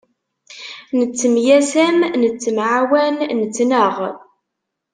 [0.97, 3.95] Nettemyasam, nettemɛawan, nettnaɣ.